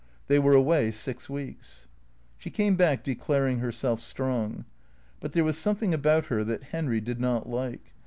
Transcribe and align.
They 0.25 0.39
were 0.39 0.55
away 0.55 0.89
six 0.89 1.29
weeks. 1.29 1.87
She 2.39 2.49
came 2.49 2.75
back 2.75 3.03
declaring 3.03 3.59
herself 3.59 4.01
strong. 4.01 4.65
But 5.19 5.33
there 5.33 5.43
was 5.43 5.59
something 5.59 5.93
about 5.93 6.25
her 6.25 6.43
that 6.43 6.63
Henry 6.73 7.01
did 7.01 7.19
not 7.21 7.47
like. 7.47 7.93